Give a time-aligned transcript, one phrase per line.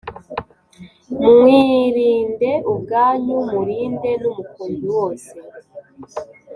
[1.25, 5.33] Mwirinde ubwanyu murinde n umukumbi wose